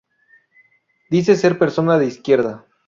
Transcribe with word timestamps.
Dice 1.11 1.35
ser 1.35 1.59
persona 1.59 1.99
"de 1.99 2.07
izquierda". 2.07 2.65